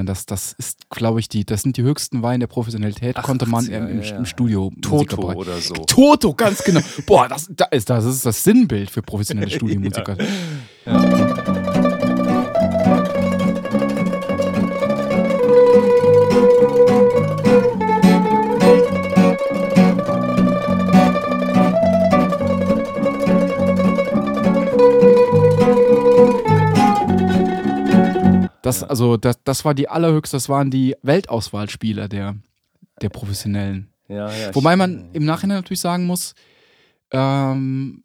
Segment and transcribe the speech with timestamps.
[0.00, 3.46] Das, das ist, glaube ich, die, das sind die höchsten Weine der Professionalität, Ach, konnte
[3.46, 4.16] man 80er, im, ja, ja.
[4.18, 5.74] im Studio Toto oder so.
[5.74, 6.80] Toto, ganz genau.
[7.04, 10.16] Boah, das, das, ist, das ist das Sinnbild für professionelle Studiomusiker.
[28.68, 32.36] Das, also, das, das war die allerhöchste, das waren die Weltauswahlspieler der,
[33.00, 33.88] der Professionellen.
[34.08, 36.34] Ja, ja, Wobei man im Nachhinein natürlich sagen muss,
[37.10, 38.04] ähm,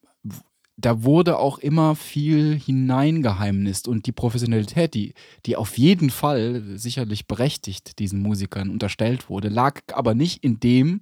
[0.76, 5.14] da wurde auch immer viel hineingeheimnist und die Professionalität, die,
[5.46, 11.02] die auf jeden Fall sicherlich berechtigt diesen Musikern unterstellt wurde, lag aber nicht in dem,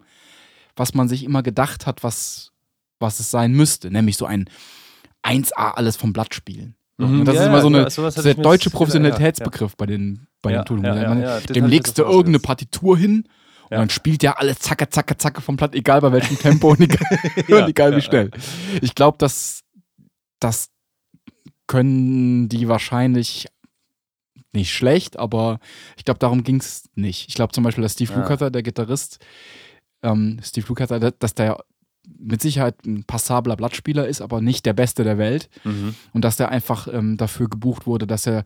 [0.76, 2.52] was man sich immer gedacht hat, was,
[3.00, 4.50] was es sein müsste, nämlich so ein
[5.24, 6.76] 1A alles vom Blatt spielen.
[7.08, 9.86] Mhm, Und das ja, ist immer so ja, eine, ist ich der deutsche Professionalitätsbegriff bei
[9.86, 12.40] den, bei Ja, den ja, ja, ja, das Dem legst du irgendeine.
[12.40, 13.28] Partitur hin
[13.64, 13.78] und Ja.
[13.80, 17.08] dann spielt der alles zacke, zacke, zacke vom Blatt, egal bei welchem Tempo und egal,
[17.48, 18.32] Ja, und egal ja, wie schnell.
[18.82, 19.62] Ich glaube, dass
[20.40, 20.70] das
[21.68, 23.48] können die wahrscheinlich
[24.54, 25.60] nicht schlecht, aber
[25.96, 27.30] ich glaube, darum ging es nicht.
[27.30, 28.18] Ich glaube zum Beispiel, dass Steve Ja.
[28.20, 29.20] Lukather, der Gitarrist,
[30.04, 31.58] ähm, Steve Lukather, dass der
[32.20, 35.96] mit Sicherheit ein passabler Blattspieler ist, aber nicht der Beste der Welt Mhm.
[36.14, 38.44] und dass der einfach ähm, dafür gebucht wurde, dass er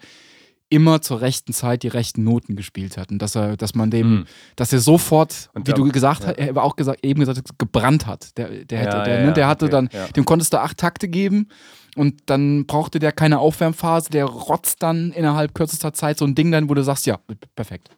[0.69, 4.09] immer zur rechten Zeit die rechten Noten gespielt hat und dass er, dass man dem,
[4.09, 4.25] Mhm.
[4.55, 6.29] dass er sofort, Und wie da- du gesagt ja.
[6.29, 8.35] hast, er auch gesagt, eben gesagt, gebrannt hat.
[8.37, 10.77] Der, der, hätte, Ja, der, ja, ne, der hatte okay, dann, dem konntest du acht
[10.77, 11.49] Takte geben
[11.95, 16.51] und dann brauchte der keine Aufwärmphase, der rotzt dann innerhalb kürzester Zeit so ein Ding
[16.51, 17.19] dann, wo du sagst, ja,
[17.55, 17.91] perfekt.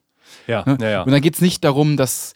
[0.46, 0.78] Ja, Ne?
[0.82, 1.02] ja, ja.
[1.04, 2.34] Und dann geht es nicht darum, dass,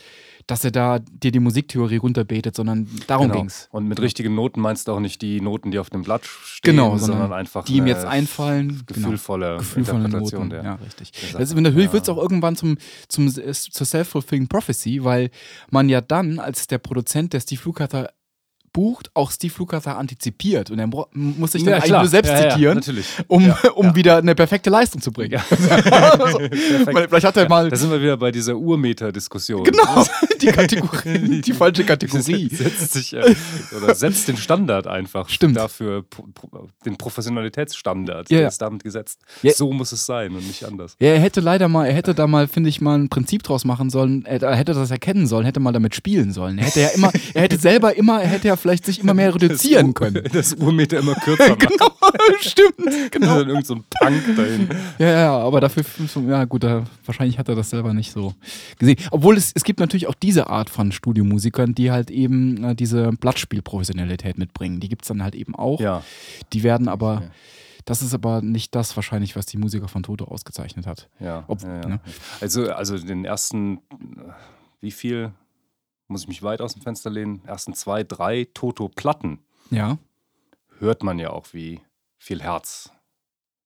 [0.52, 3.40] dass er da dir die Musiktheorie runterbetet, sondern darum Genau.
[3.40, 3.70] ging's.
[3.72, 6.76] Und mit richtigen Noten meinst du auch nicht die Noten, die auf dem Blatt stehen,
[6.76, 8.68] Genau, sondern, sondern einfach Die ihm jetzt einfallen.
[8.86, 9.08] genau.
[9.08, 10.50] gefühlvolle gefühlvolle Interpretation Noten.
[10.50, 10.64] der.
[10.64, 11.12] Ja, richtig.
[11.12, 11.62] der Das, Sache.
[11.62, 11.94] natürlich Ja.
[11.94, 15.30] wird es auch irgendwann zum, zum, zur Self-Fulfilling Prophecy, weil
[15.70, 18.10] man ja dann, als der Produzent, der Steve Lukather
[18.74, 22.50] bucht, auch Steve Lukather antizipiert und er muss sich dann Ja, eigentlich nur selbst Ja,
[22.50, 22.82] zitieren,
[23.28, 23.96] um, Ja, um ja.
[23.96, 25.42] wieder eine perfekte Leistung zu bringen.
[25.50, 26.40] Also,
[26.86, 29.64] vielleicht hat er mal Da sind wir wieder bei dieser Urmeter-Diskussion.
[29.64, 30.06] genau
[30.42, 32.50] die Kategorie, die falsche Kategorie.
[32.50, 33.36] setzt sich äh,
[33.76, 35.58] oder setzt den Standard einfach Stimmt.
[35.58, 36.06] dafür,
[36.86, 39.20] den Professionalitätsstandard, Ja, der ist damit gesetzt.
[39.56, 40.96] So muss es sein und nicht anders.
[41.00, 43.66] Ja, er hätte leider mal, er hätte da mal, finde ich, mal ein Prinzip draus
[43.66, 44.26] machen sollen.
[44.26, 46.58] Er hätte das erkennen sollen, hätte mal damit spielen sollen.
[46.58, 49.34] Er hätte ja immer, er hätte selber immer, er hätte ja vielleicht sich immer mehr
[49.36, 50.24] reduzieren können.
[50.32, 51.60] Das Urmeter immer kürzer macht.
[51.68, 51.90] genau,
[52.42, 53.40] stimmt, genau.
[53.40, 54.70] Dann irgend so ein Punk dahin.
[55.00, 55.84] Ja, ja, aber dafür,
[56.28, 58.34] ja gut, da, wahrscheinlich hat er das selber nicht so
[58.80, 58.98] gesehen.
[59.12, 63.12] Obwohl es, es gibt natürlich auch diese Art von Studiomusikern, die halt eben äh, diese
[63.12, 64.80] Blattspielprofessionalität mitbringen.
[64.80, 65.80] Die gibt es dann halt eben auch.
[65.80, 66.04] Ja.
[66.54, 67.24] Die werden aber,
[67.86, 71.10] das ist aber nicht das wahrscheinlich, was die Musiker von Toto ausgezeichnet hat.
[71.20, 71.88] Ja, Ob- ja, ja.
[71.88, 72.00] ne?
[72.40, 73.80] Also, also den ersten, äh,
[74.82, 75.32] wie viel,
[76.12, 79.40] muss ich mich weit aus dem Fenster lehnen, ersten zwei, drei Toto-Platten
[79.70, 79.98] Ja.
[80.80, 81.80] hört man ja auch, wie
[82.18, 82.92] viel Herz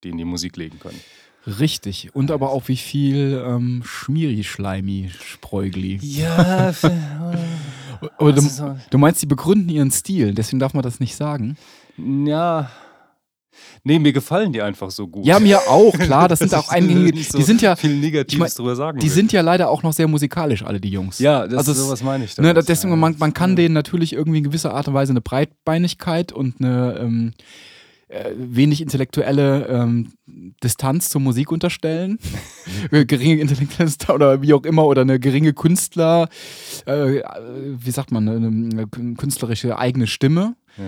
[0.04, 1.00] die in die Musik legen können.
[1.48, 2.14] Richtig.
[2.16, 5.98] Und aber auch wie viel ähm, Schmieri, Schleimi, Spreugli.
[6.02, 6.74] Ja,
[8.20, 11.58] Oder du, du meinst, die begründen ihren Stil, deswegen darf man das nicht sagen.
[11.98, 12.70] ja.
[13.88, 15.26] Nee, mir gefallen die einfach so gut.
[15.26, 18.34] Ja, mir auch, klar, das sind auch einige, nicht so die sind ja, viel Negatives
[18.34, 19.12] ich mein, drüber sagen die will.
[19.14, 21.20] sind ja leider auch noch sehr musikalisch, alle die Jungs.
[21.20, 22.36] ja, das also es- sowas meine ich.
[22.38, 23.56] Ne, deswegen, man, man kann Ja.
[23.58, 27.34] denen natürlich irgendwie in gewisser Art und Weise eine Breitbeinigkeit und eine ähm,
[28.08, 30.14] äh, wenig intellektuelle ähm,
[30.64, 32.18] Distanz zur Musik unterstellen.
[32.92, 36.28] Äh, geringe intellektuelle Distanz oder wie auch immer, oder eine geringe Künstler,
[36.88, 37.22] äh,
[37.78, 40.56] wie sagt man, eine, eine künstlerische eigene Stimme.
[40.78, 40.84] Ja.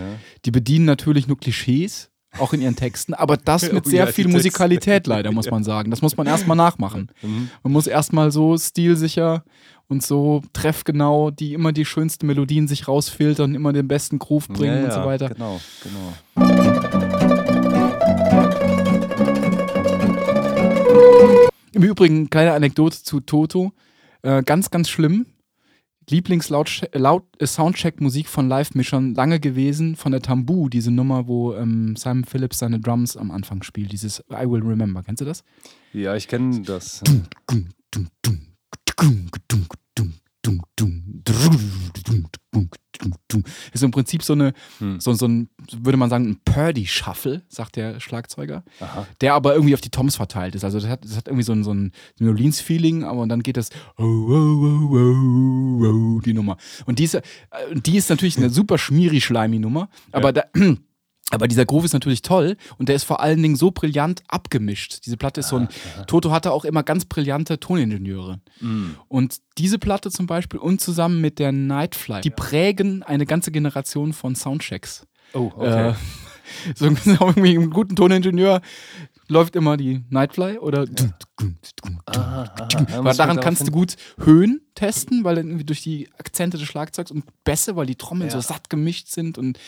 [0.46, 2.09] Die bedienen natürlich nur Klischees,
[2.40, 4.38] auch in ihren Texten, aber das mit Oh sehr ja, viel Texte.
[4.38, 5.92] Musikalität leider, muss man sagen.
[5.92, 7.09] Das muss man erstmal nachmachen.
[7.22, 7.50] Mhm.
[7.64, 9.44] Man muss erstmal so stilsicher
[9.88, 14.78] und so treffgenau, die immer die schönsten Melodien sich rausfiltern, immer den besten Groove bringen
[14.78, 15.30] ja, und so weiter.
[15.30, 16.14] Genau, genau.
[21.74, 23.72] Im Übrigen, kleine Anekdote zu Toto.
[24.22, 25.25] Äh, ganz, ganz schlimm.
[26.09, 32.80] Lieblings-Soundcheck-Musik von Live-Mischern lange gewesen von der Tambu, diese Nummer, wo ähm, Simon Phillips seine
[32.80, 35.04] Drums am Anfang spielt, dieses I Will Remember.
[35.04, 35.44] Kennst du das?
[35.92, 37.04] Ja, ich kenne das.
[43.77, 45.00] Ist im Prinzip so eine, Hm.
[45.00, 45.50] so, so ein,
[45.81, 49.07] würde man sagen, ein Purdy-Shuffle, sagt der Schlagzeuger, Aha.
[49.21, 50.63] der aber irgendwie auf die Toms verteilt ist.
[50.63, 53.57] Also das hat, das hat irgendwie so ein, so ein New Orleans-Feeling, aber dann geht
[53.57, 55.85] das oh, oh, oh, oh,
[56.18, 56.57] oh, die Nummer.
[56.85, 57.21] Und die ist, äh,
[57.74, 60.44] die ist natürlich eine super schmierig schleimi Nummer, aber da,
[61.29, 65.06] Aber dieser Groove ist natürlich toll und der ist vor allen Dingen so brillant abgemischt.
[65.06, 65.68] Diese Platte ist so ein.
[66.07, 68.39] Toto hatte auch immer ganz brillante Toningenieure.
[68.62, 68.91] Mm.
[69.09, 74.13] Und diese Platte zum Beispiel und zusammen mit der Nightfly, die prägen eine ganze Generation
[74.13, 75.06] von Soundchecks.
[75.33, 75.89] Oh, okay.
[75.89, 75.94] Äh,
[76.75, 78.62] so irgendwie einen guten Toningenieur
[79.27, 80.85] läuft immer die Nightfly oder.
[82.06, 82.68] aha, aha.
[82.68, 87.12] Da Weil daran kannst du gut Höhen testen, weil irgendwie durch die Akzente des Schlagzeugs
[87.12, 88.41] und Bässe, weil die Trommeln so Ja.
[88.41, 89.59] satt gemischt sind und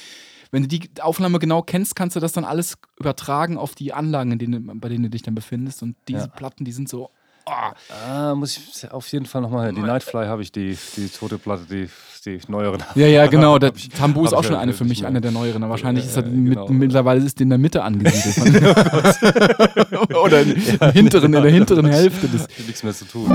[0.51, 4.31] wenn du die Aufnahme genau kennst, kannst du das dann alles übertragen auf die Anlagen,
[4.31, 5.84] in denen, bei denen du dich dann befindest.
[5.84, 6.28] Und diese Ja.
[6.28, 7.10] Platten, die sind so.
[7.46, 7.51] Oh,
[8.07, 9.74] Ah, muss ich auf jeden Fall nochmal.
[9.74, 11.90] Die Nightfly habe ich, die, die tote Platte, die,
[12.25, 12.84] die neueren.
[12.94, 13.57] Ja, ja, genau.
[13.57, 15.63] Der ich- Tambu ist auch schon eine für mich, eine der neueren.
[15.63, 16.68] Aber wahrscheinlich ist er Ja, mit, genau.
[16.69, 18.63] mittlerweile ist die in der Mitte angesiedelt.
[20.24, 22.48] Oder in, im hinteren, in der hinteren Hälfte des.
[22.68, 23.30] Nichts mehr zu tun.